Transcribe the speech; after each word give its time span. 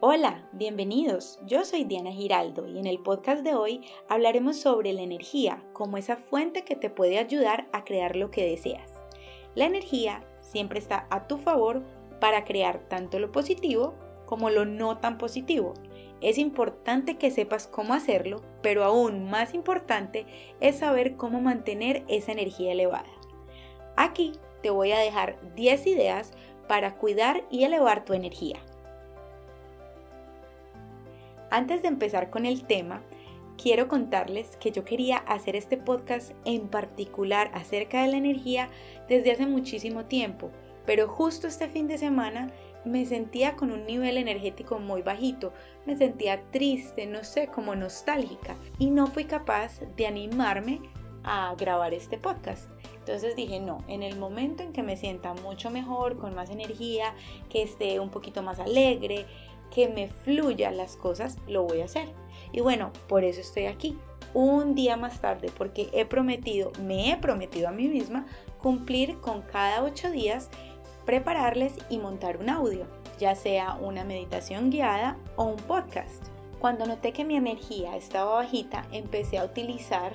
Hola, 0.00 0.48
bienvenidos. 0.52 1.40
Yo 1.44 1.64
soy 1.64 1.82
Diana 1.82 2.12
Giraldo 2.12 2.68
y 2.68 2.78
en 2.78 2.86
el 2.86 3.00
podcast 3.00 3.42
de 3.42 3.56
hoy 3.56 3.84
hablaremos 4.08 4.56
sobre 4.56 4.92
la 4.92 5.02
energía 5.02 5.64
como 5.72 5.96
esa 5.96 6.16
fuente 6.16 6.62
que 6.62 6.76
te 6.76 6.88
puede 6.88 7.18
ayudar 7.18 7.68
a 7.72 7.82
crear 7.82 8.14
lo 8.14 8.30
que 8.30 8.48
deseas. 8.48 8.92
La 9.56 9.64
energía 9.64 10.24
siempre 10.38 10.78
está 10.78 11.08
a 11.10 11.26
tu 11.26 11.38
favor 11.38 11.82
para 12.20 12.44
crear 12.44 12.88
tanto 12.88 13.18
lo 13.18 13.32
positivo 13.32 13.96
como 14.24 14.50
lo 14.50 14.64
no 14.64 14.98
tan 14.98 15.18
positivo. 15.18 15.74
Es 16.20 16.38
importante 16.38 17.18
que 17.18 17.32
sepas 17.32 17.66
cómo 17.66 17.92
hacerlo, 17.92 18.40
pero 18.62 18.84
aún 18.84 19.28
más 19.28 19.52
importante 19.52 20.26
es 20.60 20.78
saber 20.78 21.16
cómo 21.16 21.40
mantener 21.40 22.04
esa 22.06 22.30
energía 22.30 22.70
elevada. 22.70 23.10
Aquí 23.96 24.30
te 24.62 24.70
voy 24.70 24.92
a 24.92 25.00
dejar 25.00 25.40
10 25.56 25.88
ideas 25.88 26.30
para 26.68 26.98
cuidar 26.98 27.42
y 27.50 27.64
elevar 27.64 28.04
tu 28.04 28.12
energía. 28.12 28.60
Antes 31.50 31.80
de 31.80 31.88
empezar 31.88 32.28
con 32.28 32.44
el 32.44 32.64
tema, 32.64 33.02
quiero 33.56 33.88
contarles 33.88 34.56
que 34.58 34.70
yo 34.70 34.84
quería 34.84 35.16
hacer 35.16 35.56
este 35.56 35.78
podcast 35.78 36.32
en 36.44 36.68
particular 36.68 37.50
acerca 37.54 38.02
de 38.02 38.08
la 38.08 38.18
energía 38.18 38.68
desde 39.08 39.32
hace 39.32 39.46
muchísimo 39.46 40.04
tiempo, 40.04 40.50
pero 40.84 41.08
justo 41.08 41.46
este 41.46 41.68
fin 41.68 41.88
de 41.88 41.96
semana 41.96 42.52
me 42.84 43.06
sentía 43.06 43.56
con 43.56 43.72
un 43.72 43.86
nivel 43.86 44.18
energético 44.18 44.78
muy 44.78 45.00
bajito, 45.00 45.54
me 45.86 45.96
sentía 45.96 46.42
triste, 46.50 47.06
no 47.06 47.24
sé, 47.24 47.48
como 47.48 47.74
nostálgica 47.74 48.54
y 48.78 48.90
no 48.90 49.06
fui 49.06 49.24
capaz 49.24 49.80
de 49.96 50.06
animarme 50.06 50.80
a 51.24 51.54
grabar 51.58 51.94
este 51.94 52.18
podcast. 52.18 52.70
Entonces 52.98 53.36
dije, 53.36 53.58
no, 53.58 53.84
en 53.88 54.02
el 54.02 54.18
momento 54.18 54.62
en 54.62 54.72
que 54.72 54.82
me 54.82 54.96
sienta 54.96 55.32
mucho 55.32 55.70
mejor, 55.70 56.18
con 56.18 56.34
más 56.34 56.50
energía, 56.50 57.14
que 57.48 57.62
esté 57.62 58.00
un 58.00 58.10
poquito 58.10 58.42
más 58.42 58.60
alegre, 58.60 59.26
que 59.70 59.88
me 59.88 60.08
fluyan 60.08 60.76
las 60.76 60.96
cosas, 60.96 61.36
lo 61.46 61.64
voy 61.64 61.80
a 61.80 61.86
hacer. 61.86 62.08
Y 62.52 62.60
bueno, 62.60 62.92
por 63.08 63.24
eso 63.24 63.40
estoy 63.40 63.66
aquí, 63.66 63.98
un 64.34 64.74
día 64.74 64.96
más 64.96 65.20
tarde, 65.20 65.50
porque 65.56 65.88
he 65.92 66.04
prometido, 66.04 66.72
me 66.82 67.10
he 67.10 67.16
prometido 67.16 67.68
a 67.68 67.72
mí 67.72 67.88
misma 67.88 68.26
cumplir 68.60 69.18
con 69.20 69.42
cada 69.42 69.82
ocho 69.82 70.10
días, 70.10 70.50
prepararles 71.06 71.74
y 71.88 71.98
montar 71.98 72.38
un 72.38 72.50
audio, 72.50 72.86
ya 73.18 73.34
sea 73.34 73.78
una 73.80 74.04
meditación 74.04 74.70
guiada 74.70 75.16
o 75.36 75.44
un 75.44 75.56
podcast. 75.56 76.24
Cuando 76.58 76.86
noté 76.86 77.12
que 77.12 77.24
mi 77.24 77.36
energía 77.36 77.96
estaba 77.96 78.34
bajita, 78.34 78.86
empecé 78.92 79.38
a 79.38 79.44
utilizar 79.44 80.12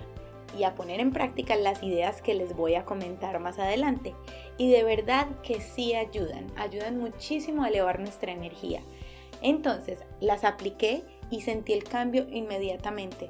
y 0.57 0.65
a 0.65 0.75
poner 0.75 0.99
en 0.99 1.11
práctica 1.11 1.55
las 1.55 1.81
ideas 1.81 2.21
que 2.21 2.33
les 2.33 2.55
voy 2.55 2.75
a 2.75 2.85
comentar 2.85 3.39
más 3.39 3.59
adelante. 3.59 4.13
Y 4.57 4.69
de 4.69 4.83
verdad 4.83 5.27
que 5.41 5.61
sí 5.61 5.95
ayudan, 5.95 6.47
ayudan 6.55 6.99
muchísimo 6.99 7.63
a 7.63 7.69
elevar 7.69 7.99
nuestra 7.99 8.31
energía. 8.31 8.81
Entonces 9.43 9.99
las 10.19 10.43
apliqué 10.43 11.03
y 11.29 11.41
sentí 11.41 11.73
el 11.73 11.83
cambio 11.83 12.25
inmediatamente. 12.31 13.29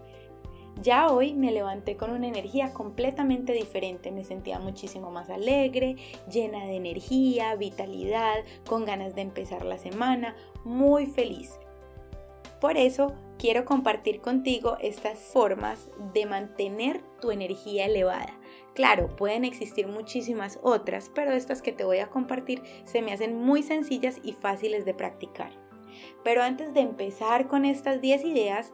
Ya 0.81 1.07
hoy 1.11 1.33
me 1.33 1.51
levanté 1.51 1.97
con 1.97 2.11
una 2.11 2.27
energía 2.27 2.73
completamente 2.73 3.53
diferente, 3.53 4.11
me 4.11 4.23
sentía 4.23 4.59
muchísimo 4.59 5.11
más 5.11 5.29
alegre, 5.29 5.97
llena 6.31 6.65
de 6.65 6.75
energía, 6.75 7.55
vitalidad, 7.55 8.37
con 8.67 8.85
ganas 8.85 9.13
de 9.15 9.21
empezar 9.21 9.65
la 9.65 9.77
semana, 9.77 10.35
muy 10.63 11.05
feliz. 11.05 11.59
Por 12.59 12.77
eso 12.77 13.13
quiero 13.37 13.65
compartir 13.65 14.21
contigo 14.21 14.77
estas 14.79 15.19
formas 15.19 15.89
de 16.13 16.25
mantener 16.25 17.01
tu 17.21 17.31
energía 17.31 17.85
elevada. 17.85 18.39
Claro, 18.73 19.15
pueden 19.15 19.45
existir 19.45 19.87
muchísimas 19.87 20.59
otras, 20.63 21.11
pero 21.13 21.33
estas 21.33 21.61
que 21.61 21.71
te 21.71 21.83
voy 21.83 21.99
a 21.99 22.09
compartir 22.09 22.63
se 22.85 23.01
me 23.01 23.13
hacen 23.13 23.37
muy 23.37 23.61
sencillas 23.61 24.19
y 24.23 24.33
fáciles 24.33 24.85
de 24.85 24.93
practicar. 24.93 25.62
Pero 26.23 26.43
antes 26.43 26.73
de 26.73 26.81
empezar 26.81 27.47
con 27.47 27.65
estas 27.65 28.01
10 28.01 28.25
ideas, 28.25 28.71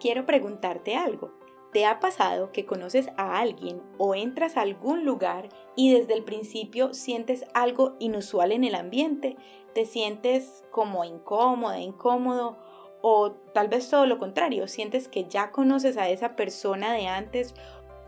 quiero 0.00 0.26
preguntarte 0.26 0.96
algo. 0.96 1.32
¿Te 1.72 1.84
ha 1.84 2.00
pasado 2.00 2.52
que 2.52 2.64
conoces 2.64 3.10
a 3.18 3.38
alguien 3.38 3.82
o 3.98 4.14
entras 4.14 4.56
a 4.56 4.62
algún 4.62 5.04
lugar 5.04 5.50
y 5.74 5.92
desde 5.92 6.14
el 6.14 6.24
principio 6.24 6.94
sientes 6.94 7.44
algo 7.52 7.96
inusual 7.98 8.52
en 8.52 8.64
el 8.64 8.74
ambiente? 8.74 9.36
¿Te 9.74 9.84
sientes 9.84 10.64
como 10.70 11.04
incómoda, 11.04 11.78
incómodo? 11.80 12.56
O 13.02 13.32
tal 13.52 13.68
vez 13.68 13.90
todo 13.90 14.06
lo 14.06 14.18
contrario, 14.18 14.68
sientes 14.68 15.06
que 15.06 15.24
ya 15.24 15.50
conoces 15.50 15.98
a 15.98 16.08
esa 16.08 16.34
persona 16.34 16.94
de 16.94 17.08
antes 17.08 17.54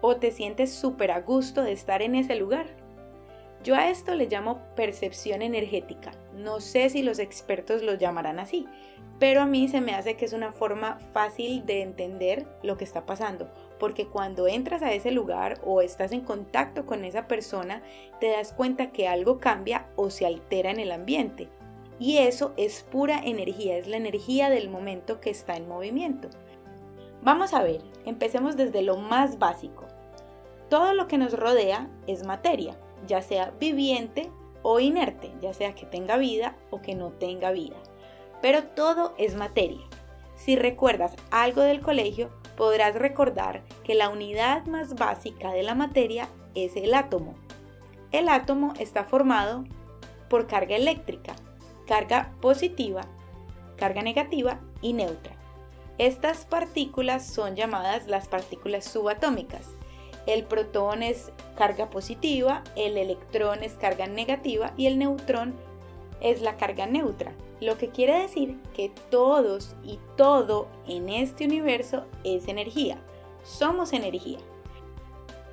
o 0.00 0.17
te 0.17 0.31
sientes 0.31 0.73
súper 0.73 1.11
a 1.11 1.21
gusto 1.21 1.62
de 1.62 1.73
estar 1.73 2.00
en 2.00 2.15
ese 2.15 2.37
lugar. 2.37 2.78
Yo 3.65 3.75
a 3.75 3.91
esto 3.91 4.15
le 4.15 4.27
llamo 4.27 4.61
percepción 4.77 5.43
energética. 5.43 6.13
No 6.35 6.61
sé 6.61 6.89
si 6.91 7.03
los 7.03 7.19
expertos 7.19 7.83
lo 7.83 7.95
llamarán 7.95 8.39
así, 8.39 8.67
pero 9.19 9.43
a 9.43 9.47
mí 9.47 9.69
se 9.69 9.81
me 9.81 9.95
hace 9.95 10.17
que 10.17 10.25
es 10.25 10.33
una 10.33 10.53
forma 10.53 10.99
fácil 11.13 11.67
de 11.67 11.83
entender 11.83 12.47
lo 12.63 12.77
que 12.77 12.85
está 12.85 13.05
pasando, 13.05 13.51
porque 13.81 14.07
cuando 14.07 14.47
entras 14.47 14.83
a 14.83 14.93
ese 14.93 15.11
lugar 15.11 15.61
o 15.65 15.81
estás 15.81 16.13
en 16.13 16.21
contacto 16.21 16.87
con 16.87 17.05
esa 17.05 17.27
persona, 17.27 17.83
te 18.21 18.31
das 18.31 18.53
cuenta 18.53 18.93
que 18.93 19.09
algo 19.09 19.41
cambia 19.41 19.87
o 19.97 20.11
se 20.11 20.25
altera 20.25 20.71
en 20.71 20.79
el 20.79 20.93
ambiente. 20.93 21.49
Y 21.99 22.19
eso 22.19 22.55
es 22.57 22.85
pura 22.85 23.19
energía, 23.25 23.77
es 23.77 23.89
la 23.89 23.97
energía 23.97 24.51
del 24.51 24.71
momento 24.71 25.21
que 25.21 25.31
está 25.31 25.57
en 25.57 25.67
movimiento. 25.67 26.29
Vamos 27.23 27.55
a 27.55 27.65
ver, 27.65 27.83
empecemos 28.05 28.57
desde 28.57 28.83
lo 28.83 28.97
más 28.97 29.41
básico. 29.41 29.87
Todo 30.71 30.95
lo 30.95 31.09
que 31.09 31.19
nos 31.19 31.33
rodea 31.33 31.91
es 32.07 32.25
materia 32.25 32.79
ya 33.07 33.23
sea 33.23 33.53
viviente 33.59 34.31
o 34.63 34.81
inerte, 34.81 35.33
ya 35.41 35.55
sea 35.55 35.75
que 35.75 35.87
tenga 35.87 36.17
vida 36.17 36.57
o 36.71 36.83
que 36.83 36.95
no 36.95 37.11
tenga 37.11 37.51
vida. 37.51 37.77
Pero 38.43 38.65
todo 38.65 39.15
es 39.19 39.35
materia. 39.35 39.81
Si 40.37 40.57
recuerdas 40.57 41.15
algo 41.31 41.63
del 41.63 41.81
colegio, 41.81 42.31
podrás 42.57 42.95
recordar 42.95 43.63
que 43.85 43.95
la 43.95 44.09
unidad 44.09 44.67
más 44.67 44.95
básica 44.95 45.53
de 45.53 45.63
la 45.63 45.75
materia 45.75 46.29
es 46.55 46.77
el 46.77 46.95
átomo. 46.95 47.35
El 48.13 48.29
átomo 48.29 48.73
está 48.79 49.05
formado 49.05 49.65
por 50.29 50.47
carga 50.47 50.77
eléctrica, 50.77 51.35
carga 51.87 52.33
positiva, 52.41 53.03
carga 53.77 54.03
negativa 54.03 54.61
y 54.81 54.93
neutra. 54.93 55.35
Estas 55.99 56.45
partículas 56.45 57.27
son 57.27 57.57
llamadas 57.57 58.07
las 58.07 58.29
partículas 58.29 58.85
subatómicas 58.85 59.78
el 60.28 60.44
protón 60.44 61.03
es 61.03 61.33
carga 61.56 61.89
positiva, 61.89 62.62
el 62.77 62.99
electrón 62.99 63.65
es 63.65 63.72
carga 63.72 64.06
negativa 64.06 64.75
y 64.77 64.87
el 64.87 64.99
neutrón 64.99 65.55
es 66.21 66.43
la 66.43 66.59
carga 66.59 66.87
neutra. 66.87 67.33
Lo 67.62 67.78
que 67.78 67.89
quiere 67.89 68.21
decir 68.21 68.59
que 68.75 68.93
todos 69.11 69.75
y 69.83 69.99
todo 70.19 70.69
en 70.87 71.09
este 71.09 71.47
universo 71.47 72.05
es 72.25 72.47
energía. 72.47 72.99
Somos 73.43 73.94
energía. 73.94 74.38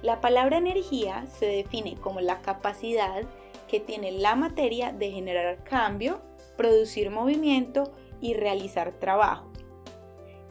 La 0.02 0.20
palabra 0.20 0.58
energía 0.58 1.26
se 1.28 1.46
define 1.46 1.96
como 1.96 2.20
la 2.20 2.42
capacidad 2.42 3.24
que 3.70 3.80
tiene 3.80 4.12
la 4.12 4.36
materia 4.36 4.92
de 4.92 5.10
generar 5.10 5.64
cambio, 5.64 6.20
producir 6.58 7.12
movimiento 7.12 7.94
y 8.20 8.34
realizar 8.34 8.92
trabajo. 9.00 9.50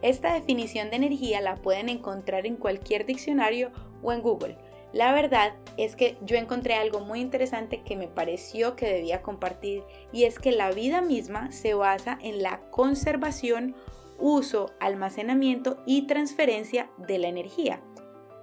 Esta 0.00 0.34
definición 0.34 0.90
de 0.90 0.96
energía 0.96 1.40
la 1.40 1.56
pueden 1.56 1.88
encontrar 1.88 2.46
en 2.46 2.56
cualquier 2.56 3.06
diccionario 3.06 3.70
o 4.04 4.12
en 4.12 4.22
Google. 4.22 4.56
La 4.92 5.12
verdad 5.12 5.54
es 5.76 5.96
que 5.96 6.16
yo 6.20 6.36
encontré 6.36 6.74
algo 6.74 7.00
muy 7.00 7.20
interesante 7.20 7.82
que 7.82 7.96
me 7.96 8.06
pareció 8.06 8.76
que 8.76 8.86
debía 8.86 9.22
compartir 9.22 9.82
y 10.12 10.22
es 10.22 10.38
que 10.38 10.52
la 10.52 10.70
vida 10.70 11.00
misma 11.00 11.50
se 11.50 11.74
basa 11.74 12.16
en 12.22 12.44
la 12.44 12.60
conservación, 12.70 13.74
uso, 14.20 14.70
almacenamiento 14.78 15.82
y 15.84 16.06
transferencia 16.06 16.90
de 16.96 17.18
la 17.18 17.26
energía. 17.26 17.80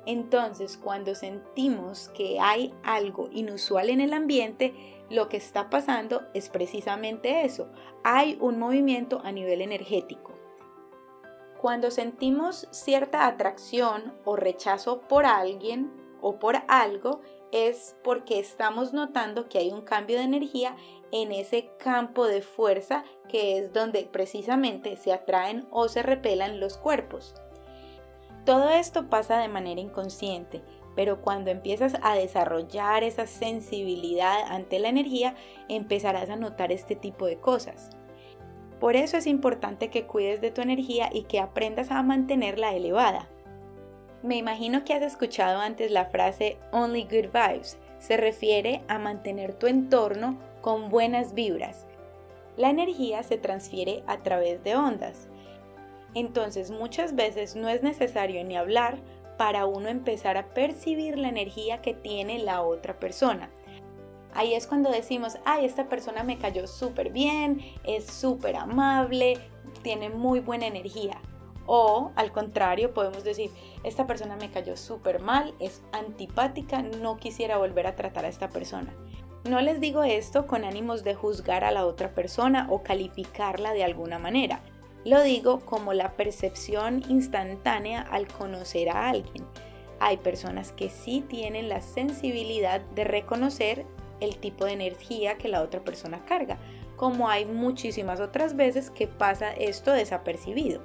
Entonces, 0.05 0.77
cuando 0.77 1.15
sentimos 1.15 2.09
que 2.09 2.39
hay 2.41 2.73
algo 2.83 3.29
inusual 3.31 3.89
en 3.89 4.01
el 4.01 4.13
ambiente, 4.13 4.73
lo 5.09 5.29
que 5.29 5.37
está 5.37 5.69
pasando 5.69 6.23
es 6.33 6.49
precisamente 6.49 7.45
eso. 7.45 7.69
Hay 8.03 8.37
un 8.41 8.59
movimiento 8.59 9.21
a 9.23 9.31
nivel 9.31 9.61
energético. 9.61 10.30
Cuando 11.61 11.91
sentimos 11.91 12.67
cierta 12.71 13.27
atracción 13.27 14.15
o 14.25 14.35
rechazo 14.35 15.01
por 15.01 15.27
alguien 15.27 15.91
o 16.19 16.39
por 16.39 16.55
algo, 16.67 17.21
es 17.51 17.95
porque 18.03 18.39
estamos 18.39 18.93
notando 18.93 19.47
que 19.47 19.59
hay 19.59 19.69
un 19.69 19.81
cambio 19.81 20.17
de 20.17 20.23
energía 20.23 20.75
en 21.11 21.31
ese 21.31 21.69
campo 21.77 22.25
de 22.25 22.41
fuerza 22.41 23.03
que 23.29 23.59
es 23.59 23.73
donde 23.73 24.09
precisamente 24.11 24.97
se 24.97 25.13
atraen 25.13 25.67
o 25.69 25.87
se 25.87 26.01
repelan 26.01 26.59
los 26.59 26.77
cuerpos. 26.79 27.35
Todo 28.43 28.71
esto 28.71 29.07
pasa 29.07 29.37
de 29.37 29.47
manera 29.47 29.81
inconsciente, 29.81 30.63
pero 30.95 31.21
cuando 31.21 31.51
empiezas 31.51 31.93
a 32.01 32.15
desarrollar 32.15 33.03
esa 33.03 33.27
sensibilidad 33.27 34.39
ante 34.47 34.79
la 34.79 34.89
energía, 34.89 35.35
empezarás 35.69 36.31
a 36.31 36.37
notar 36.37 36.71
este 36.71 36.95
tipo 36.95 37.27
de 37.27 37.39
cosas. 37.39 37.91
Por 38.81 38.95
eso 38.95 39.15
es 39.15 39.27
importante 39.27 39.91
que 39.91 40.07
cuides 40.07 40.41
de 40.41 40.49
tu 40.49 40.61
energía 40.61 41.11
y 41.13 41.21
que 41.23 41.39
aprendas 41.39 41.91
a 41.91 42.01
mantenerla 42.01 42.73
elevada. 42.73 43.29
Me 44.23 44.37
imagino 44.37 44.83
que 44.83 44.95
has 44.95 45.03
escuchado 45.03 45.59
antes 45.59 45.91
la 45.91 46.05
frase 46.05 46.57
Only 46.71 47.03
Good 47.03 47.31
Vibes. 47.31 47.77
Se 47.99 48.17
refiere 48.17 48.81
a 48.87 48.97
mantener 48.97 49.53
tu 49.53 49.67
entorno 49.67 50.39
con 50.61 50.89
buenas 50.89 51.35
vibras. 51.35 51.85
La 52.57 52.71
energía 52.71 53.21
se 53.21 53.37
transfiere 53.37 54.03
a 54.07 54.17
través 54.17 54.63
de 54.63 54.75
ondas. 54.75 55.29
Entonces 56.15 56.71
muchas 56.71 57.15
veces 57.15 57.55
no 57.55 57.69
es 57.69 57.83
necesario 57.83 58.43
ni 58.43 58.57
hablar 58.57 58.97
para 59.37 59.67
uno 59.67 59.89
empezar 59.89 60.37
a 60.37 60.55
percibir 60.55 61.19
la 61.19 61.29
energía 61.29 61.81
que 61.81 61.93
tiene 61.93 62.39
la 62.39 62.63
otra 62.63 62.99
persona. 62.99 63.51
Ahí 64.33 64.53
es 64.53 64.67
cuando 64.67 64.89
decimos, 64.89 65.37
ay, 65.45 65.65
esta 65.65 65.89
persona 65.89 66.23
me 66.23 66.37
cayó 66.37 66.67
súper 66.67 67.11
bien, 67.11 67.61
es 67.83 68.05
súper 68.05 68.55
amable, 68.55 69.37
tiene 69.81 70.09
muy 70.09 70.39
buena 70.39 70.67
energía. 70.67 71.19
O 71.65 72.11
al 72.15 72.31
contrario, 72.31 72.93
podemos 72.93 73.23
decir, 73.23 73.51
esta 73.83 74.07
persona 74.07 74.35
me 74.35 74.49
cayó 74.49 74.77
súper 74.77 75.19
mal, 75.19 75.53
es 75.59 75.81
antipática, 75.91 76.81
no 76.81 77.17
quisiera 77.17 77.57
volver 77.57 77.87
a 77.87 77.95
tratar 77.95 78.25
a 78.25 78.29
esta 78.29 78.49
persona. 78.49 78.93
No 79.49 79.59
les 79.59 79.79
digo 79.79 80.03
esto 80.03 80.47
con 80.47 80.63
ánimos 80.63 81.03
de 81.03 81.15
juzgar 81.15 81.63
a 81.63 81.71
la 81.71 81.85
otra 81.85 82.13
persona 82.13 82.67
o 82.69 82.83
calificarla 82.83 83.73
de 83.73 83.83
alguna 83.83 84.19
manera. 84.19 84.61
Lo 85.03 85.23
digo 85.23 85.61
como 85.61 85.93
la 85.93 86.11
percepción 86.11 87.03
instantánea 87.09 88.01
al 88.01 88.27
conocer 88.27 88.89
a 88.89 89.09
alguien. 89.09 89.45
Hay 89.99 90.17
personas 90.17 90.71
que 90.71 90.89
sí 90.89 91.23
tienen 91.27 91.69
la 91.69 91.81
sensibilidad 91.81 92.81
de 92.81 93.03
reconocer 93.03 93.85
el 94.21 94.37
tipo 94.37 94.65
de 94.65 94.71
energía 94.71 95.37
que 95.37 95.49
la 95.49 95.61
otra 95.61 95.83
persona 95.83 96.23
carga, 96.25 96.57
como 96.95 97.27
hay 97.27 97.45
muchísimas 97.45 98.21
otras 98.21 98.55
veces 98.55 98.89
que 98.89 99.07
pasa 99.07 99.51
esto 99.51 99.91
desapercibido. 99.91 100.81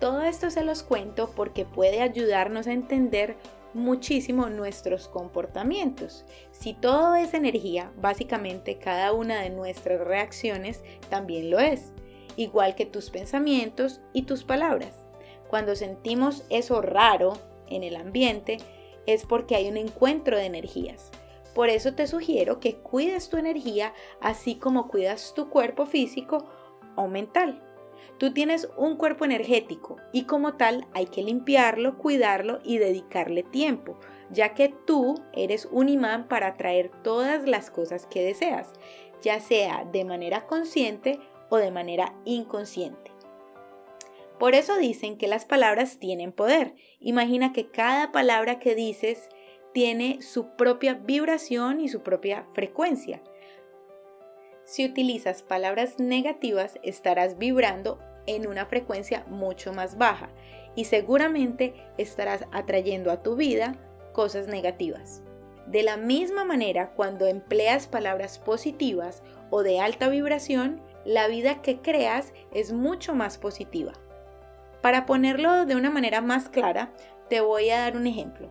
Todo 0.00 0.22
esto 0.22 0.50
se 0.50 0.64
los 0.64 0.82
cuento 0.82 1.30
porque 1.34 1.64
puede 1.64 2.02
ayudarnos 2.02 2.66
a 2.66 2.72
entender 2.72 3.36
muchísimo 3.74 4.48
nuestros 4.48 5.08
comportamientos. 5.08 6.24
Si 6.50 6.72
todo 6.72 7.14
es 7.14 7.34
energía, 7.34 7.92
básicamente 7.96 8.78
cada 8.78 9.12
una 9.12 9.40
de 9.40 9.50
nuestras 9.50 10.00
reacciones 10.00 10.82
también 11.10 11.50
lo 11.50 11.58
es, 11.58 11.92
igual 12.36 12.74
que 12.74 12.86
tus 12.86 13.10
pensamientos 13.10 14.00
y 14.12 14.22
tus 14.22 14.44
palabras. 14.44 15.04
Cuando 15.48 15.74
sentimos 15.74 16.44
eso 16.50 16.80
raro 16.80 17.36
en 17.68 17.82
el 17.82 17.96
ambiente, 17.96 18.58
es 19.06 19.24
porque 19.24 19.56
hay 19.56 19.68
un 19.68 19.76
encuentro 19.76 20.36
de 20.36 20.46
energías. 20.46 21.10
Por 21.58 21.70
eso 21.70 21.92
te 21.92 22.06
sugiero 22.06 22.60
que 22.60 22.76
cuides 22.76 23.30
tu 23.30 23.36
energía 23.36 23.92
así 24.20 24.54
como 24.60 24.86
cuidas 24.86 25.32
tu 25.34 25.50
cuerpo 25.50 25.86
físico 25.86 26.48
o 26.94 27.08
mental. 27.08 27.60
Tú 28.16 28.32
tienes 28.32 28.68
un 28.76 28.94
cuerpo 28.94 29.24
energético 29.24 29.96
y 30.12 30.22
como 30.22 30.54
tal 30.54 30.86
hay 30.94 31.06
que 31.06 31.24
limpiarlo, 31.24 31.98
cuidarlo 31.98 32.60
y 32.62 32.78
dedicarle 32.78 33.42
tiempo, 33.42 33.98
ya 34.30 34.54
que 34.54 34.68
tú 34.68 35.16
eres 35.32 35.66
un 35.72 35.88
imán 35.88 36.28
para 36.28 36.46
atraer 36.46 36.92
todas 37.02 37.48
las 37.48 37.72
cosas 37.72 38.06
que 38.06 38.22
deseas, 38.22 38.72
ya 39.20 39.40
sea 39.40 39.84
de 39.90 40.04
manera 40.04 40.46
consciente 40.46 41.18
o 41.48 41.56
de 41.56 41.72
manera 41.72 42.14
inconsciente. 42.24 43.10
Por 44.38 44.54
eso 44.54 44.76
dicen 44.76 45.18
que 45.18 45.26
las 45.26 45.44
palabras 45.44 45.98
tienen 45.98 46.30
poder. 46.30 46.76
Imagina 47.00 47.52
que 47.52 47.68
cada 47.68 48.12
palabra 48.12 48.60
que 48.60 48.76
dices 48.76 49.28
tiene 49.72 50.22
su 50.22 50.56
propia 50.56 50.94
vibración 50.94 51.80
y 51.80 51.88
su 51.88 52.02
propia 52.02 52.46
frecuencia. 52.52 53.22
Si 54.64 54.84
utilizas 54.84 55.42
palabras 55.42 55.98
negativas 55.98 56.78
estarás 56.82 57.38
vibrando 57.38 57.98
en 58.26 58.46
una 58.46 58.66
frecuencia 58.66 59.24
mucho 59.28 59.72
más 59.72 59.96
baja 59.96 60.30
y 60.74 60.84
seguramente 60.84 61.74
estarás 61.96 62.44
atrayendo 62.52 63.10
a 63.10 63.22
tu 63.22 63.36
vida 63.36 63.76
cosas 64.12 64.48
negativas. 64.48 65.22
De 65.66 65.82
la 65.82 65.96
misma 65.96 66.44
manera, 66.44 66.92
cuando 66.94 67.26
empleas 67.26 67.88
palabras 67.88 68.38
positivas 68.38 69.22
o 69.50 69.62
de 69.62 69.80
alta 69.80 70.08
vibración, 70.08 70.80
la 71.04 71.28
vida 71.28 71.62
que 71.62 71.80
creas 71.80 72.32
es 72.52 72.72
mucho 72.72 73.14
más 73.14 73.38
positiva. 73.38 73.92
Para 74.82 75.06
ponerlo 75.06 75.66
de 75.66 75.76
una 75.76 75.90
manera 75.90 76.20
más 76.20 76.48
clara, 76.48 76.92
te 77.28 77.40
voy 77.40 77.70
a 77.70 77.80
dar 77.80 77.96
un 77.96 78.06
ejemplo. 78.06 78.50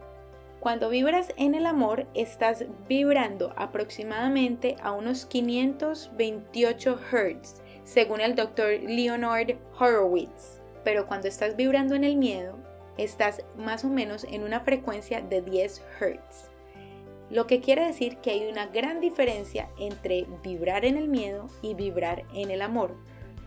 Cuando 0.59 0.89
vibras 0.89 1.31
en 1.38 1.54
el 1.54 1.68
amor, 1.68 2.07
estás 2.15 2.65
vibrando 2.89 3.54
aproximadamente 3.57 4.75
a 4.81 4.92
unos 4.92 5.27
528 5.27 7.00
Hz, 7.12 7.62
según 7.83 8.21
el 8.21 8.36
doctor 8.36 8.71
Leonard 8.81 9.56
Horowitz. 9.80 10.59
Pero 10.83 11.06
cuando 11.06 11.27
estás 11.27 11.56
vibrando 11.56 11.94
en 11.94 12.04
el 12.04 12.18
miedo, 12.18 12.57
estás 12.98 13.44
más 13.56 13.86
o 13.86 13.89
menos 13.89 14.24
en 14.24 14.44
una 14.44 14.62
frecuencia 14.62 15.21
de 15.21 15.44
10 15.44 15.83
Hz. 16.00 16.50
Lo 17.30 17.45
que 17.45 17.62
quiere 17.62 17.86
decir 17.86 18.18
que 18.18 18.31
hay 18.31 18.48
una 18.48 18.65
gran 18.65 19.00
diferencia 19.00 19.69
entre 19.77 20.25
vibrar 20.44 20.86
en 20.86 20.98
el 20.98 21.07
miedo 21.07 21.48
y 21.62 21.75
vibrar 21.75 22.24
en 22.33 22.50
el 22.50 22.63
amor. 22.63 22.95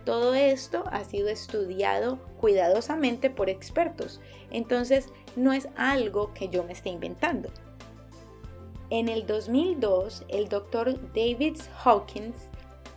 Todo 0.05 0.35
esto 0.35 0.85
ha 0.91 1.05
sido 1.05 1.29
estudiado 1.29 2.19
cuidadosamente 2.39 3.31
por 3.31 3.51
expertos, 3.51 4.21
entonces 4.51 5.09
no 5.37 5.53
es 5.53 5.69
algo 5.77 6.33
que 6.35 6.49
yo 6.49 6.65
me 6.65 6.73
esté 6.73 6.91
inventando. 6.91 7.51
En 8.91 9.09
el 9.09 9.27
2002, 9.27 10.25
el 10.29 10.49
doctor 10.49 10.99
David 11.15 11.59
Hawkins, 11.85 12.37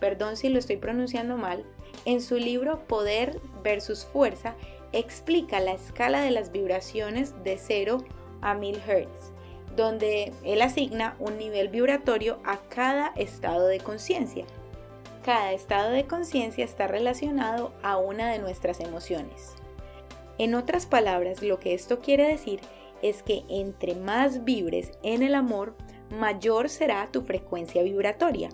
perdón 0.00 0.36
si 0.36 0.48
lo 0.48 0.58
estoy 0.58 0.76
pronunciando 0.76 1.36
mal, 1.36 1.64
en 2.04 2.20
su 2.20 2.36
libro 2.36 2.80
Poder 2.86 3.40
versus 3.62 4.04
Fuerza, 4.04 4.54
explica 4.92 5.60
la 5.60 5.72
escala 5.72 6.22
de 6.22 6.30
las 6.30 6.50
vibraciones 6.50 7.34
de 7.44 7.58
0 7.58 7.98
a 8.42 8.54
1000 8.54 8.76
Hz, 8.76 9.32
donde 9.76 10.32
él 10.42 10.62
asigna 10.62 11.16
un 11.18 11.38
nivel 11.38 11.68
vibratorio 11.68 12.38
a 12.44 12.58
cada 12.68 13.08
estado 13.16 13.66
de 13.66 13.78
conciencia. 13.78 14.44
Cada 15.24 15.52
estado 15.52 15.90
de 15.90 16.06
conciencia 16.06 16.64
está 16.64 16.86
relacionado 16.86 17.72
a 17.82 17.96
una 17.96 18.30
de 18.30 18.40
nuestras 18.40 18.80
emociones. 18.80 19.54
En 20.38 20.54
otras 20.54 20.86
palabras, 20.86 21.42
lo 21.42 21.60
que 21.60 21.74
esto 21.74 22.00
quiere 22.00 22.26
decir 22.26 22.60
es 23.02 23.22
que 23.22 23.44
entre 23.48 23.94
más 23.94 24.44
vibres 24.44 24.92
en 25.02 25.22
el 25.22 25.34
amor, 25.34 25.76
mayor 26.10 26.68
será 26.68 27.08
tu 27.12 27.22
frecuencia 27.22 27.82
vibratoria. 27.82 28.48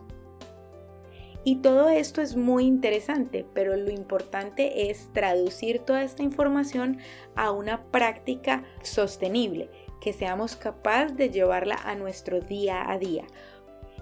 Y 1.43 1.56
todo 1.56 1.88
esto 1.88 2.21
es 2.21 2.37
muy 2.37 2.67
interesante, 2.67 3.47
pero 3.55 3.75
lo 3.75 3.91
importante 3.91 4.91
es 4.91 5.11
traducir 5.15 5.79
toda 5.79 6.03
esta 6.03 6.23
información 6.23 6.99
a 7.35 7.50
una 7.50 7.85
práctica 7.85 8.65
sostenible, 8.82 9.71
que 10.03 10.12
seamos 10.12 10.56
capaces 10.56 11.17
de 11.17 11.31
llevarla 11.31 11.77
a 11.77 11.94
nuestro 11.94 12.41
día 12.41 12.91
a 12.91 12.99
día, 12.99 13.25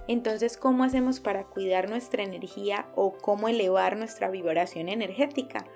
entonces, 0.09 0.57
¿cómo 0.57 0.83
hacemos 0.83 1.19
para 1.19 1.43
cuidar 1.43 1.87
nuestra 1.87 2.23
energía 2.23 2.87
o 2.95 3.13
cómo 3.13 3.47
elevar 3.47 3.95
nuestra 3.95 4.31
vibración 4.31 4.89
energética? 4.89 5.67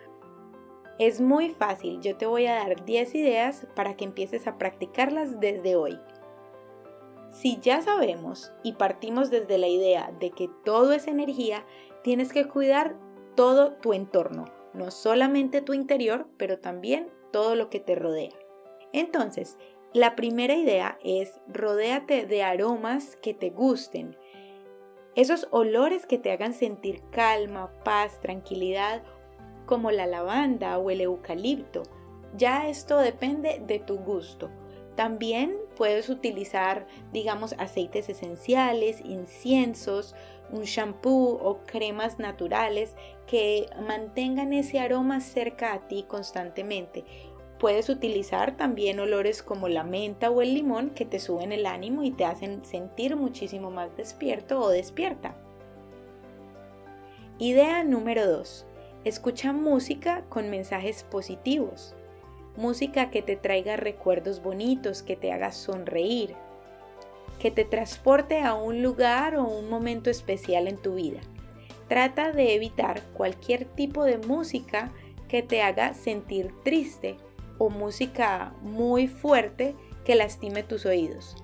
Es 1.00 1.22
muy 1.22 1.50
fácil, 1.50 2.02
yo 2.02 2.16
te 2.18 2.26
voy 2.26 2.46
a 2.46 2.56
dar 2.56 2.86
10 2.86 3.16
ideas 3.16 3.66
para 3.76 3.96
que 3.96 4.06
empieces 4.06 4.46
a 4.46 4.58
practicarlas 4.58 5.40
desde 5.40 5.76
hoy. 5.76 5.98
Si 7.32 7.60
ya 7.60 7.82
sabemos 7.82 8.54
y 8.62 8.74
partimos 8.74 9.32
desde 9.32 9.58
la 9.58 9.68
idea 9.68 10.14
de 10.20 10.30
que 10.30 10.50
todo 10.64 10.94
es 10.94 11.08
energía, 11.08 11.66
tienes 12.04 12.32
que 12.32 12.48
cuidar 12.48 12.96
todo 13.36 13.74
tu 13.74 13.94
entorno, 13.94 14.46
no 14.74 14.92
solamente 14.92 15.62
tu 15.62 15.74
interior, 15.74 16.28
pero 16.38 16.60
también 16.60 17.12
todo 17.32 17.56
lo 17.56 17.72
que 17.72 17.80
te 17.80 17.96
rodea. 17.96 18.34
Entonces, 18.92 19.58
la 19.94 20.16
primera 20.16 20.54
idea 20.54 21.00
es 21.04 21.40
rodéate 21.48 22.28
de 22.28 22.44
aromas 22.44 23.16
que 23.16 23.34
te 23.34 23.50
gusten, 23.50 24.16
esos 25.16 25.48
olores 25.52 26.08
que 26.08 26.18
te 26.18 26.32
hagan 26.32 26.54
sentir 26.54 27.04
calma, 27.12 27.72
paz, 27.84 28.20
tranquilidad, 28.20 29.04
como 29.66 29.92
la 29.92 30.08
lavanda 30.08 30.78
o 30.78 30.90
el 30.90 31.02
eucalipto. 31.02 31.84
Ya 32.36 32.68
esto 32.68 32.98
depende 32.98 33.62
de 33.66 33.80
tu 33.80 33.98
gusto. 33.98 34.50
También 34.96 35.56
puedes 35.76 36.10
utilizar, 36.10 36.86
digamos, 37.12 37.54
aceites 37.58 38.10
esenciales, 38.10 39.02
inciensos, 39.04 40.16
un 40.52 40.64
shampoo 40.64 41.40
o 41.42 41.64
cremas 41.66 42.20
naturales 42.20 42.96
que 43.26 43.68
mantengan 43.88 44.54
ese 44.54 44.80
aroma 44.80 45.20
cerca 45.20 45.74
a 45.74 45.88
ti 45.88 46.06
constantemente 46.08 47.06
Puedes 47.64 47.88
utilizar 47.88 48.58
también 48.58 49.00
olores 49.00 49.42
como 49.42 49.70
la 49.70 49.86
menta 49.86 50.30
o 50.30 50.42
el 50.42 50.54
limón 50.54 50.90
que 50.90 51.06
te 51.06 51.18
suben 51.18 51.54
el 51.54 51.66
ánimo 51.66 52.04
y 52.04 52.12
te 52.12 52.26
hacen 52.26 52.66
sentir 52.66 53.16
muchísimo 53.16 53.72
más 53.72 53.96
despierto 53.96 54.60
o 54.60 54.68
despierta. 54.68 55.34
Idea 57.40 57.86
número 57.86 58.28
2. 58.30 58.66
Escucha 59.06 59.52
música 59.52 60.24
con 60.30 60.50
mensajes 60.50 61.04
positivos. 61.04 61.94
Música 62.56 63.10
que 63.12 63.22
te 63.22 63.36
traiga 63.36 63.76
recuerdos 63.76 64.42
bonitos, 64.42 65.04
que 65.04 65.18
te 65.18 65.34
haga 65.34 65.52
sonreír, 65.52 66.36
que 67.38 67.52
te 67.52 67.66
transporte 67.66 68.40
a 68.40 68.54
un 68.54 68.82
lugar 68.82 69.36
o 69.36 69.44
un 69.44 69.70
momento 69.70 70.10
especial 70.10 70.70
en 70.70 70.78
tu 70.78 70.96
vida. 70.96 71.20
Trata 71.90 72.32
de 72.32 72.56
evitar 72.56 73.02
cualquier 73.14 73.66
tipo 73.66 74.06
de 74.06 74.20
música 74.20 74.90
que 75.28 75.44
te 75.44 75.62
haga 75.62 75.94
sentir 75.96 76.54
triste 76.64 77.18
o 77.58 77.70
música 77.70 78.54
muy 78.62 79.10
fuerte 79.10 79.76
que 80.06 80.16
lastime 80.16 80.64
tus 80.64 80.86
oídos. 80.86 81.36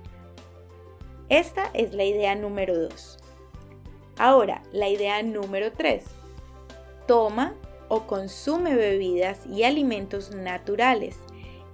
Esta 1.28 1.70
es 1.74 1.92
la 1.92 2.04
idea 2.04 2.34
número 2.34 2.78
2. 2.78 3.18
Ahora, 4.16 4.62
la 4.72 4.88
idea 4.88 5.22
número 5.22 5.72
3. 5.72 6.19
Toma 7.06 7.54
o 7.88 8.06
consume 8.06 8.74
bebidas 8.74 9.46
y 9.46 9.64
alimentos 9.64 10.34
naturales. 10.34 11.18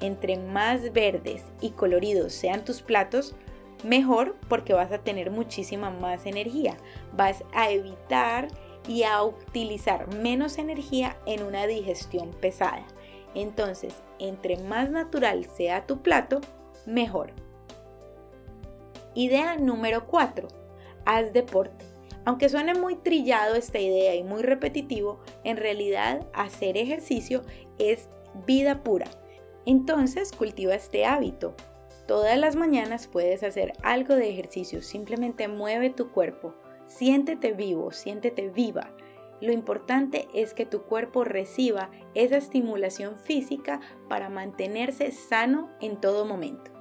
Entre 0.01 0.39
más 0.39 0.93
verdes 0.93 1.45
y 1.61 1.71
coloridos 1.71 2.33
sean 2.33 2.65
tus 2.65 2.83
platos, 2.83 3.35
mejor 3.85 4.37
porque 4.49 4.75
vas 4.75 4.93
a 4.93 4.99
tener 4.99 5.31
muchísima 5.31 5.91
más 5.91 6.27
energía. 6.27 6.77
Vas 7.15 7.45
a 7.53 7.71
evitar 7.71 8.49
y 8.89 9.03
a 9.03 9.23
utilizar 9.23 10.15
menos 10.15 10.59
energía 10.59 11.17
en 11.27 11.43
una 11.43 11.67
digestión 11.67 12.31
pesada. 12.31 12.87
Entonces, 13.35 13.95
entre 14.19 14.57
más 14.57 14.91
natural 14.91 15.45
sea 15.57 15.87
tu 15.87 16.03
plato, 16.03 16.41
mejor. 16.87 17.33
Idea 19.15 19.57
número 19.57 20.07
4. 20.07 20.49
Haz 21.05 21.33
deporte. 21.33 21.96
Aunque 22.27 22.49
suene 22.49 22.75
muy 22.75 22.97
trillado 22.97 23.55
esta 23.55 23.79
idea 23.79 24.17
y 24.17 24.25
muy 24.25 24.43
repetitivo, 24.43 25.21
en 25.45 25.57
realidad 25.57 26.27
hacer 26.35 26.77
ejercicio 26.77 27.43
es 27.79 28.09
vida 28.45 28.83
pura. 28.83 29.07
Entonces 29.65 30.33
cultiva 30.33 30.75
este 30.75 31.07
hábito. 31.07 31.55
Todas 32.09 32.37
las 32.37 32.57
mañanas 32.57 33.07
puedes 33.07 33.45
hacer 33.45 33.75
algo 33.85 34.17
de 34.17 34.29
ejercicio, 34.29 34.83
simplemente 34.83 35.47
mueve 35.47 35.91
tu 35.91 36.11
cuerpo, 36.11 36.53
siéntete 36.87 37.53
vivo, 37.53 37.93
siéntete 37.93 38.49
viva. 38.49 38.91
Lo 39.41 39.53
importante 39.53 40.27
es 40.35 40.53
que 40.53 40.67
tu 40.67 40.83
cuerpo 40.83 41.23
reciba 41.23 41.91
esa 42.15 42.39
estimulación 42.39 43.17
física 43.17 43.81
para 44.09 44.31
mantenerse 44.31 45.13
sano 45.13 45.71
en 45.81 46.01
todo 46.01 46.25
momento. 46.25 46.73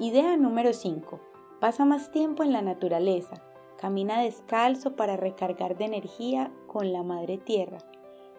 Idea 0.00 0.36
número 0.36 0.72
5. 0.72 1.20
Pasa 1.60 1.84
más 1.84 2.10
tiempo 2.10 2.42
en 2.42 2.52
la 2.52 2.62
naturaleza. 2.62 3.44
Camina 3.80 4.20
descalzo 4.20 4.94
para 4.94 5.16
recargar 5.16 5.78
de 5.78 5.86
energía 5.86 6.52
con 6.66 6.92
la 6.92 7.02
madre 7.02 7.38
tierra. 7.38 7.78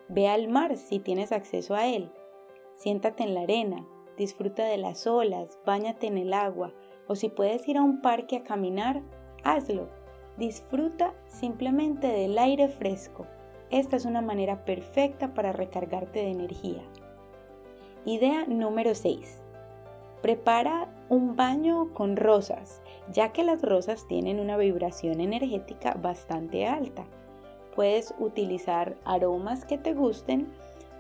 Ve 0.08 0.28
al 0.28 0.48
mar 0.48 0.78
si 0.78 1.00
tienes 1.00 1.32
acceso 1.32 1.74
a 1.74 1.88
él. 1.88 2.12
Siéntate 2.76 3.24
en 3.24 3.34
la 3.34 3.42
arena, 3.42 3.88
disfruta 4.18 4.66
de 4.66 4.78
las 4.78 5.08
olas, 5.08 5.58
báñate 5.66 6.06
en 6.06 6.20
el 6.20 6.34
agua 6.34 6.74
o 7.08 7.16
si 7.16 7.30
puedes 7.30 7.68
ir 7.68 7.78
a 7.78 7.82
un 7.82 8.02
parque 8.02 8.38
a 8.38 8.44
caminar, 8.44 9.02
hazlo 9.44 9.90
Disfruta 10.38 11.14
simplemente 11.28 12.08
del 12.08 12.38
aire 12.38 12.70
fresco. 12.70 13.26
Esta 13.70 13.96
es 13.96 14.06
una 14.06 14.22
manera 14.22 14.64
perfecta 14.64 15.34
para 15.34 15.52
recargarte 15.52 16.20
de 16.20 16.30
energía. 16.30 16.84
Idea 18.06 18.46
número 18.46 18.96
6. 18.96 19.42
Prepara 20.22 20.88
un 21.10 21.36
baño 21.36 21.94
con 21.94 22.16
rosas, 22.16 22.82
ya 23.12 23.32
que 23.32 23.44
las 23.44 23.62
rosas 23.62 24.08
tienen 24.08 24.40
una 24.40 24.56
vibración 24.56 25.20
energética 25.20 25.96
bastante 25.96 26.68
alta. 26.68 27.06
Puedes 27.76 28.14
utilizar 28.20 28.98
aromas 29.04 29.66
que 29.66 29.80
te 29.80 29.94
gusten 29.94 30.48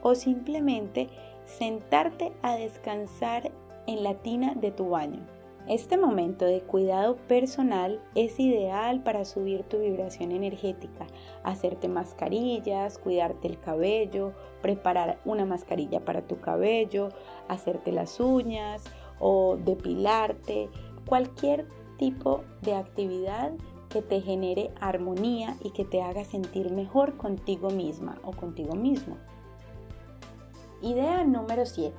o 0.01 0.15
simplemente 0.15 1.09
sentarte 1.45 2.33
a 2.41 2.55
descansar 2.55 3.51
en 3.85 4.03
la 4.03 4.15
tina 4.15 4.55
de 4.55 4.71
tu 4.71 4.89
baño. 4.89 5.25
Este 5.67 5.95
momento 5.95 6.45
de 6.45 6.61
cuidado 6.61 7.17
personal 7.27 8.01
es 8.15 8.39
ideal 8.39 9.03
para 9.03 9.25
subir 9.25 9.61
tu 9.63 9.77
vibración 9.77 10.31
energética, 10.31 11.05
hacerte 11.43 11.87
mascarillas, 11.87 12.97
cuidarte 12.97 13.47
el 13.47 13.59
cabello, 13.59 14.33
preparar 14.63 15.19
una 15.23 15.45
mascarilla 15.45 15.99
para 15.99 16.23
tu 16.23 16.39
cabello, 16.39 17.09
hacerte 17.47 17.91
las 17.91 18.19
uñas 18.19 18.83
o 19.21 19.55
depilarte, 19.55 20.69
cualquier 21.05 21.67
tipo 21.97 22.41
de 22.61 22.75
actividad 22.75 23.53
que 23.89 24.01
te 24.01 24.21
genere 24.21 24.71
armonía 24.79 25.55
y 25.63 25.69
que 25.71 25.85
te 25.85 26.01
haga 26.01 26.25
sentir 26.25 26.71
mejor 26.71 27.15
contigo 27.17 27.69
misma 27.69 28.19
o 28.23 28.31
contigo 28.31 28.75
mismo. 28.75 29.17
Idea 30.81 31.23
número 31.23 31.65
7. 31.65 31.95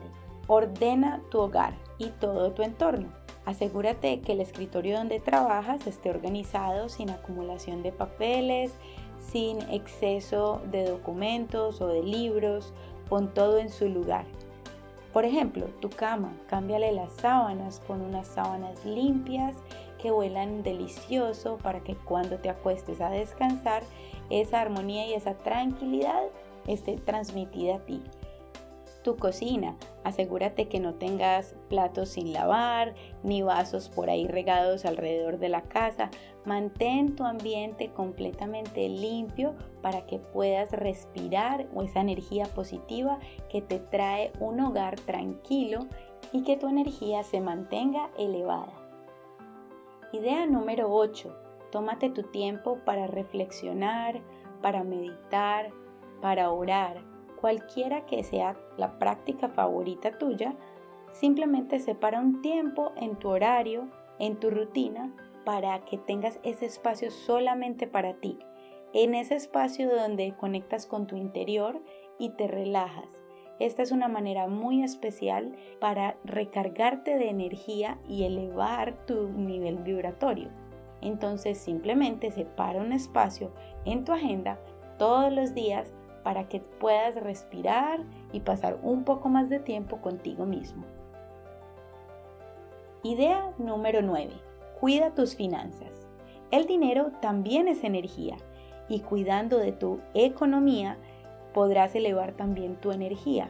Ordena 0.48 1.22
tu 1.30 1.38
hogar 1.38 1.74
y 1.98 2.08
todo 2.08 2.52
tu 2.52 2.62
entorno. 2.62 3.08
Asegúrate 3.44 4.20
que 4.20 4.32
el 4.32 4.40
escritorio 4.40 4.98
donde 4.98 5.20
trabajas 5.20 5.86
esté 5.86 6.10
organizado 6.10 6.88
sin 6.88 7.10
acumulación 7.10 7.82
de 7.82 7.92
papeles, 7.92 8.72
sin 9.18 9.60
exceso 9.70 10.60
de 10.70 10.88
documentos 10.88 11.80
o 11.80 11.88
de 11.88 12.02
libros. 12.02 12.72
Pon 13.08 13.32
todo 13.34 13.58
en 13.58 13.70
su 13.70 13.88
lugar. 13.88 14.24
Por 15.12 15.24
ejemplo, 15.24 15.66
tu 15.80 15.90
cama, 15.90 16.32
cámbiale 16.48 16.92
las 16.92 17.12
sábanas, 17.12 17.80
pon 17.86 18.00
unas 18.00 18.26
sábanas 18.26 18.84
limpias 18.84 19.56
que 20.00 20.10
huelan 20.10 20.62
delicioso 20.62 21.58
para 21.58 21.80
que 21.80 21.94
cuando 21.94 22.38
te 22.38 22.48
acuestes 22.48 23.00
a 23.00 23.10
descansar, 23.10 23.82
esa 24.30 24.60
armonía 24.60 25.06
y 25.06 25.14
esa 25.14 25.34
tranquilidad 25.34 26.22
esté 26.66 26.96
transmitida 26.96 27.76
a 27.76 27.80
ti 27.80 28.02
tu 29.02 29.16
cocina. 29.16 29.76
Asegúrate 30.04 30.68
que 30.68 30.80
no 30.80 30.94
tengas 30.94 31.54
platos 31.68 32.10
sin 32.10 32.32
lavar, 32.32 32.94
ni 33.22 33.42
vasos 33.42 33.88
por 33.88 34.10
ahí 34.10 34.26
regados 34.26 34.84
alrededor 34.84 35.38
de 35.38 35.48
la 35.48 35.62
casa. 35.62 36.10
Mantén 36.44 37.14
tu 37.14 37.24
ambiente 37.24 37.90
completamente 37.90 38.88
limpio 38.88 39.54
para 39.80 40.06
que 40.06 40.18
puedas 40.18 40.72
respirar 40.72 41.66
esa 41.82 42.00
energía 42.00 42.46
positiva 42.46 43.18
que 43.48 43.60
te 43.60 43.78
trae 43.78 44.32
un 44.40 44.60
hogar 44.60 44.98
tranquilo 45.00 45.86
y 46.32 46.42
que 46.42 46.56
tu 46.56 46.68
energía 46.68 47.22
se 47.22 47.40
mantenga 47.40 48.10
elevada. 48.18 48.72
Idea 50.12 50.46
número 50.46 50.92
8. 50.92 51.34
Tómate 51.70 52.10
tu 52.10 52.24
tiempo 52.24 52.78
para 52.84 53.06
reflexionar, 53.06 54.20
para 54.60 54.84
meditar, 54.84 55.70
para 56.20 56.50
orar 56.50 57.11
cualquiera 57.42 58.06
que 58.06 58.22
sea 58.22 58.56
la 58.78 59.00
práctica 59.00 59.48
favorita 59.48 60.16
tuya, 60.16 60.54
simplemente 61.10 61.80
separa 61.80 62.20
un 62.20 62.40
tiempo 62.40 62.92
en 62.96 63.16
tu 63.16 63.28
horario, 63.30 63.88
en 64.20 64.38
tu 64.38 64.48
rutina, 64.48 65.12
para 65.44 65.84
que 65.84 65.98
tengas 65.98 66.38
ese 66.44 66.66
espacio 66.66 67.10
solamente 67.10 67.88
para 67.88 68.14
ti, 68.14 68.38
en 68.94 69.16
ese 69.16 69.34
espacio 69.34 69.92
donde 69.92 70.34
conectas 70.36 70.86
con 70.86 71.08
tu 71.08 71.16
interior 71.16 71.82
y 72.16 72.30
te 72.30 72.46
relajas. 72.46 73.20
Esta 73.58 73.82
es 73.82 73.90
una 73.90 74.06
manera 74.06 74.46
muy 74.46 74.84
especial 74.84 75.56
para 75.80 76.16
recargarte 76.24 77.18
de 77.18 77.28
energía 77.28 77.98
y 78.08 78.22
elevar 78.22 79.04
tu 79.04 79.28
nivel 79.30 79.78
vibratorio. 79.78 80.48
Entonces 81.00 81.58
simplemente 81.58 82.30
separa 82.30 82.80
un 82.80 82.92
espacio 82.92 83.52
en 83.84 84.04
tu 84.04 84.12
agenda 84.12 84.60
todos 84.96 85.32
los 85.32 85.54
días 85.54 85.92
para 86.22 86.48
que 86.48 86.60
puedas 86.60 87.16
respirar 87.16 88.00
y 88.32 88.40
pasar 88.40 88.78
un 88.82 89.04
poco 89.04 89.28
más 89.28 89.48
de 89.48 89.58
tiempo 89.58 89.98
contigo 89.98 90.46
mismo. 90.46 90.84
Idea 93.02 93.52
número 93.58 94.02
9. 94.02 94.30
Cuida 94.80 95.14
tus 95.14 95.34
finanzas. 95.34 96.06
El 96.50 96.66
dinero 96.66 97.12
también 97.20 97.66
es 97.66 97.82
energía 97.82 98.36
y 98.88 99.00
cuidando 99.00 99.58
de 99.58 99.72
tu 99.72 100.00
economía 100.14 100.98
podrás 101.52 101.94
elevar 101.94 102.32
también 102.32 102.76
tu 102.76 102.92
energía. 102.92 103.48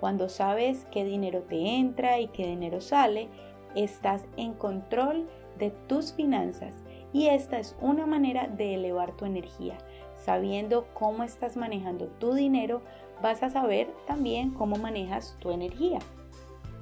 Cuando 0.00 0.28
sabes 0.28 0.86
qué 0.90 1.04
dinero 1.04 1.42
te 1.42 1.76
entra 1.76 2.18
y 2.18 2.28
qué 2.28 2.46
dinero 2.46 2.80
sale, 2.80 3.28
estás 3.74 4.26
en 4.36 4.52
control 4.52 5.26
de 5.58 5.70
tus 5.70 6.12
finanzas 6.12 6.74
y 7.12 7.28
esta 7.28 7.58
es 7.58 7.76
una 7.80 8.06
manera 8.06 8.48
de 8.48 8.74
elevar 8.74 9.16
tu 9.16 9.24
energía 9.24 9.78
sabiendo 10.24 10.86
cómo 10.94 11.22
estás 11.22 11.56
manejando 11.56 12.06
tu 12.06 12.34
dinero, 12.34 12.82
vas 13.22 13.42
a 13.42 13.50
saber 13.50 13.92
también 14.06 14.50
cómo 14.50 14.76
manejas 14.76 15.36
tu 15.40 15.50
energía. 15.50 15.98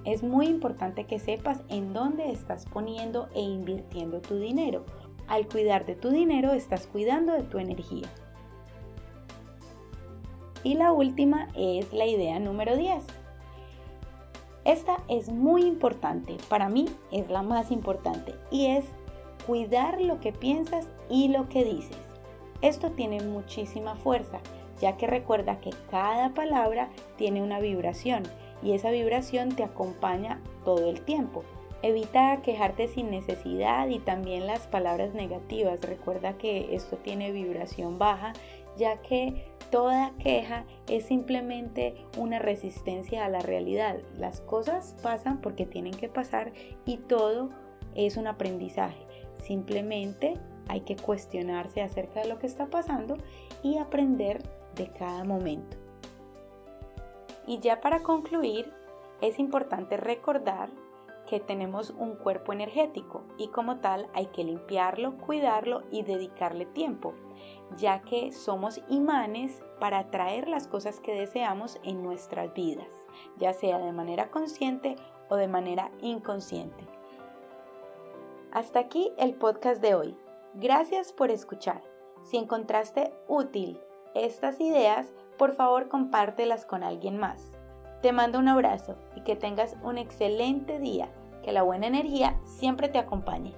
Es 0.04 0.22
muy 0.22 0.46
importante 0.46 1.04
que 1.04 1.18
sepas 1.18 1.60
en 1.68 1.92
dónde 1.92 2.30
estás 2.30 2.66
poniendo 2.66 3.28
e 3.34 3.40
invirtiendo 3.40 4.20
tu 4.20 4.36
dinero. 4.36 4.84
Al 5.28 5.46
cuidar 5.46 5.86
de 5.86 5.94
tu 5.94 6.10
dinero, 6.10 6.52
estás 6.52 6.86
cuidando 6.86 7.32
de 7.32 7.42
tu 7.42 7.58
energía. 7.58 8.08
Y 10.64 10.74
la 10.74 10.92
última 10.92 11.48
es 11.56 11.92
la 11.92 12.06
idea 12.06 12.38
número 12.38 12.76
10. 12.76 13.04
Esta 14.64 14.98
es 15.08 15.28
muy 15.28 15.62
importante, 15.62 16.36
para 16.48 16.68
mí 16.68 16.86
es 17.10 17.28
la 17.28 17.42
más 17.42 17.72
importante 17.72 18.34
y 18.50 18.66
es 18.66 18.84
cuidar 19.44 20.00
lo 20.00 20.20
que 20.20 20.32
piensas 20.32 20.88
y 21.10 21.28
lo 21.28 21.48
que 21.48 21.64
dices. 21.64 22.11
Esto 22.62 22.92
tiene 22.92 23.20
muchísima 23.20 23.96
fuerza, 23.96 24.40
ya 24.80 24.96
que 24.96 25.06
recuerda 25.06 25.60
que 25.60 25.70
cada 25.90 26.32
palabra 26.32 26.88
tiene 27.16 27.42
una 27.42 27.60
vibración 27.60 28.22
y 28.62 28.72
esa 28.72 28.90
vibración 28.90 29.50
te 29.50 29.64
acompaña 29.64 30.40
todo 30.64 30.88
el 30.88 31.02
tiempo. 31.02 31.42
Evita 31.82 32.40
quejarte 32.42 32.86
sin 32.86 33.10
necesidad 33.10 33.88
y 33.88 33.98
también 33.98 34.46
las 34.46 34.68
palabras 34.68 35.14
negativas. 35.14 35.80
Recuerda 35.80 36.38
que 36.38 36.76
esto 36.76 36.96
tiene 36.96 37.32
vibración 37.32 37.98
baja, 37.98 38.32
ya 38.76 39.02
que 39.02 39.44
toda 39.72 40.12
queja 40.20 40.64
es 40.88 41.06
simplemente 41.06 41.96
una 42.16 42.38
resistencia 42.38 43.24
a 43.24 43.28
la 43.28 43.40
realidad. 43.40 43.98
Las 44.16 44.40
cosas 44.42 44.94
pasan 45.02 45.40
porque 45.40 45.66
tienen 45.66 45.94
que 45.94 46.08
pasar 46.08 46.52
y 46.84 46.98
todo 46.98 47.48
es 47.96 48.16
un 48.16 48.28
aprendizaje. 48.28 49.04
Simplemente 49.42 50.34
hay 50.68 50.80
que 50.80 50.96
cuestionarse 50.96 51.82
acerca 51.82 52.20
de 52.20 52.28
lo 52.28 52.38
que 52.38 52.46
está 52.46 52.66
pasando 52.66 53.16
y 53.62 53.78
aprender 53.78 54.42
de 54.74 54.88
cada 54.88 55.24
momento. 55.24 55.76
Y 57.46 57.58
ya 57.58 57.80
para 57.80 58.02
concluir, 58.02 58.72
es 59.20 59.38
importante 59.38 59.96
recordar 59.96 60.70
que 61.26 61.40
tenemos 61.40 61.90
un 61.90 62.16
cuerpo 62.16 62.52
energético 62.52 63.22
y 63.38 63.48
como 63.48 63.78
tal 63.78 64.08
hay 64.12 64.26
que 64.26 64.44
limpiarlo, 64.44 65.16
cuidarlo 65.18 65.82
y 65.90 66.02
dedicarle 66.02 66.66
tiempo, 66.66 67.14
ya 67.76 68.02
que 68.02 68.32
somos 68.32 68.80
imanes 68.88 69.62
para 69.80 70.00
atraer 70.00 70.48
las 70.48 70.66
cosas 70.66 71.00
que 71.00 71.14
deseamos 71.14 71.78
en 71.84 72.02
nuestras 72.02 72.52
vidas, 72.54 72.88
ya 73.38 73.52
sea 73.52 73.78
de 73.78 73.92
manera 73.92 74.30
consciente 74.30 74.96
o 75.28 75.36
de 75.36 75.48
manera 75.48 75.90
inconsciente. 76.00 76.86
Hasta 78.52 78.80
aquí 78.80 79.12
el 79.16 79.34
podcast 79.34 79.80
de 79.80 79.94
hoy. 79.94 80.21
Gracias 80.54 81.12
por 81.12 81.30
escuchar. 81.30 81.82
Si 82.22 82.36
encontraste 82.36 83.14
útil 83.26 83.80
estas 84.14 84.60
ideas, 84.60 85.12
por 85.38 85.52
favor 85.52 85.88
compártelas 85.88 86.66
con 86.66 86.82
alguien 86.82 87.16
más. 87.16 87.58
Te 88.02 88.12
mando 88.12 88.38
un 88.38 88.48
abrazo 88.48 88.96
y 89.16 89.22
que 89.22 89.36
tengas 89.36 89.76
un 89.82 89.96
excelente 89.96 90.78
día. 90.78 91.08
Que 91.42 91.52
la 91.52 91.62
buena 91.62 91.86
energía 91.86 92.38
siempre 92.44 92.88
te 92.88 92.98
acompañe. 92.98 93.54